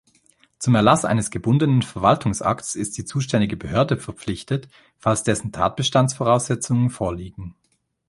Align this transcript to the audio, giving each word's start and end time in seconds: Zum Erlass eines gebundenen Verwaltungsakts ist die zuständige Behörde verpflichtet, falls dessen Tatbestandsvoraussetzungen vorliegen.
Zum 0.57 0.73
Erlass 0.73 1.05
eines 1.05 1.29
gebundenen 1.29 1.83
Verwaltungsakts 1.83 2.73
ist 2.73 2.97
die 2.97 3.05
zuständige 3.05 3.55
Behörde 3.55 3.97
verpflichtet, 3.97 4.67
falls 4.97 5.21
dessen 5.21 5.51
Tatbestandsvoraussetzungen 5.51 6.89
vorliegen. 6.89 7.53